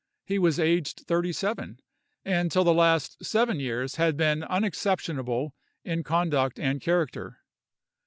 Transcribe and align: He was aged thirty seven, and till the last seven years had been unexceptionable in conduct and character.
He 0.25 0.39
was 0.39 0.59
aged 0.59 1.01
thirty 1.01 1.31
seven, 1.31 1.77
and 2.25 2.51
till 2.51 2.63
the 2.63 2.73
last 2.73 3.23
seven 3.23 3.59
years 3.59 3.97
had 3.97 4.17
been 4.17 4.41
unexceptionable 4.41 5.53
in 5.85 6.01
conduct 6.01 6.57
and 6.59 6.81
character. 6.81 7.37